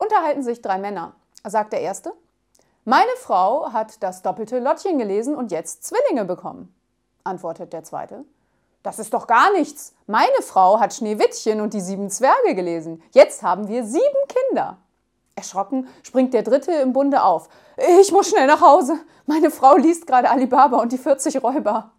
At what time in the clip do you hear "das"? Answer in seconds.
4.02-4.22, 8.82-8.98